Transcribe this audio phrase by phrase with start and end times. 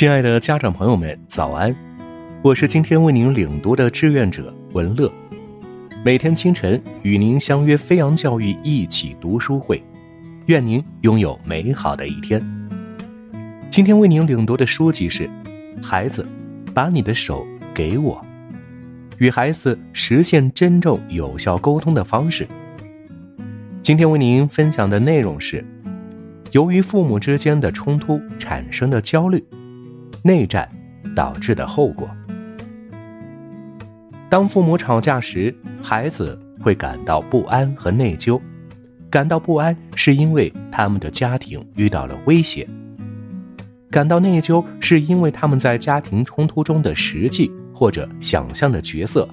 [0.00, 1.76] 亲爱的家长朋友们，早安！
[2.40, 5.12] 我是今天为您领读的志愿者文乐，
[6.02, 9.84] 每天清晨与您相约飞扬教育一起读书会，
[10.46, 12.42] 愿您拥有美好的一天。
[13.68, 15.28] 今天为您领读的书籍是
[15.82, 16.26] 《孩子，
[16.72, 18.24] 把你的手给我》，
[19.18, 22.48] 与孩子实现真正有效沟通的方式。
[23.82, 25.62] 今天为您分享的内容是，
[26.52, 29.44] 由于父母之间的冲突产生的焦虑。
[30.22, 30.68] 内战
[31.14, 32.08] 导致的后果。
[34.28, 38.40] 当父母吵架时，孩子会感到不安和内疚。
[39.10, 42.64] 感到不安是因为他们的家庭遇到了威胁；
[43.90, 49.28] 感到内疚是因为他们在家庭冲突中的实际或者想象的角色。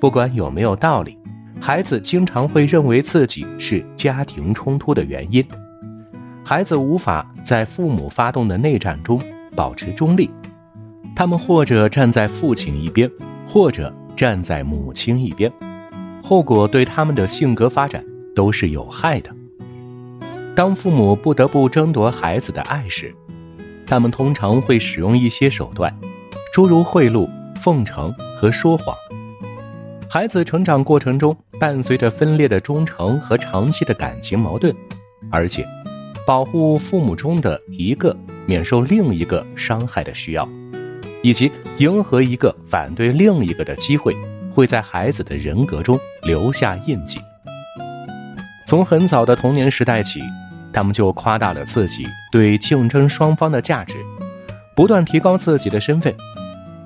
[0.00, 1.18] 不管有没有道理，
[1.60, 5.44] 孩子经常会认为自己是家庭冲突的原因。
[6.44, 9.20] 孩子无法在父母发动的内战中。
[9.58, 10.30] 保持中立，
[11.16, 13.10] 他们或者站在父亲一边，
[13.44, 15.52] 或者站在母亲一边，
[16.22, 18.04] 后果对他们的性格发展
[18.36, 19.34] 都是有害的。
[20.54, 23.12] 当父母不得不争夺孩子的爱时，
[23.84, 25.92] 他们通常会使用一些手段，
[26.52, 27.28] 诸如贿赂、
[27.60, 28.96] 奉承和说谎。
[30.08, 34.72] 孩子成长过程中伴随着分裂的忠诚和长期的感情矛盾，
[35.32, 35.66] 而且
[36.24, 38.16] 保护父母中的一个。
[38.48, 40.48] 免受另一个伤害的需要，
[41.22, 44.16] 以及迎合一个反对另一个的机会，
[44.50, 47.20] 会在孩子的人格中留下印记。
[48.66, 50.22] 从很早的童年时代起，
[50.72, 53.96] 他们就夸大了自己对竞争双方的价值，
[54.74, 56.14] 不断提高自己的身份。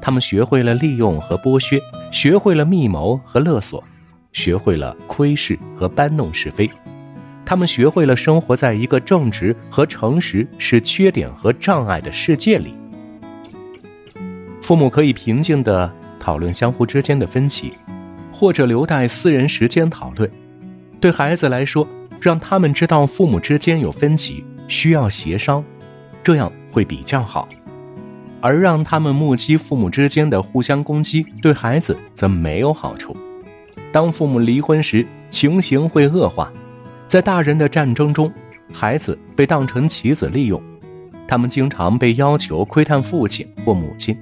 [0.00, 3.84] 他们学会了利用和剥削，学会了密谋和勒索，
[4.32, 6.68] 学会了窥视和搬弄是非。
[7.52, 12.74] 他们学会了生活在一个正直和诚实是缺点和障碍的世界里。
[14.62, 17.74] 父母可以平静地讨论相互之间的分歧，
[18.32, 20.30] 或者留待私人时间讨论。
[20.98, 21.86] 对孩子来说，
[22.22, 25.62] 让他们知道父母之间有分歧，需要协商，
[26.24, 27.46] 这样会比较好；
[28.40, 33.14] 而让他们目击父母之间的互相攻击，对孩子则没有好处。
[33.92, 36.50] 当父母离婚时，情形会恶化。
[37.12, 38.32] 在大人的战争中，
[38.72, 40.58] 孩子被当成棋子利用，
[41.28, 44.18] 他们经常被要求窥探父亲或母亲，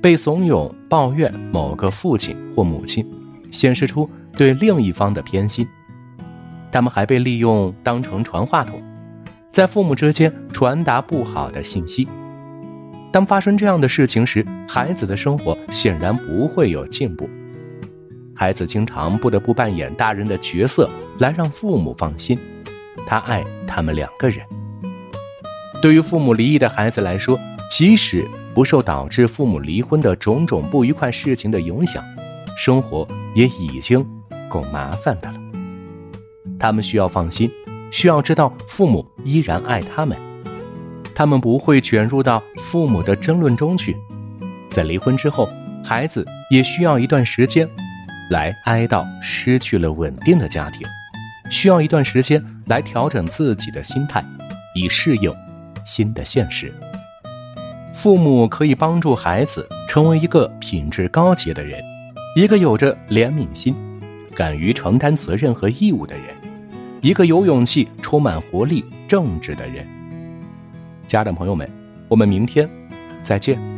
[0.00, 3.06] 被怂恿抱怨某个父亲或母亲，
[3.50, 5.68] 显示出对另一方的偏心。
[6.72, 8.82] 他们还被利用当成传话筒，
[9.52, 12.08] 在父母之间传达不好的信息。
[13.12, 17.28] 当发生这样的事情时，孩子的生活显然不会有进步。
[18.34, 20.88] 孩子经常不得不扮演大人的角色
[21.20, 22.38] 来让父母放心，
[23.06, 24.44] 他爱他们两个人。
[25.82, 27.38] 对于父母离异的孩子来说，
[27.70, 32.02] 即使不受导致父母离婚的种种不愉快事情的影响，
[32.56, 34.04] 生活也已经
[34.48, 35.38] 够麻烦的了。
[36.58, 37.50] 他们需要放心，
[37.90, 40.16] 需要知道父母依然爱他们，
[41.14, 43.94] 他们不会卷入到父母的争论中去。
[44.70, 45.50] 在离婚之后，
[45.84, 47.68] 孩子也需要一段时间。
[48.30, 50.86] 来哀悼失去了稳定的家庭，
[51.50, 54.24] 需要一段时间来调整自己的心态，
[54.74, 55.34] 以适应
[55.84, 56.72] 新的现实。
[57.92, 61.78] 父母可以帮助孩子成为一个品质高洁的人，
[62.34, 63.74] 一个有着怜悯心、
[64.34, 66.24] 敢于承担责任和义务的人，
[67.02, 69.86] 一个有勇气、充满活力、正直的人。
[71.06, 71.68] 家长朋友们，
[72.08, 72.70] 我们明天
[73.22, 73.69] 再见。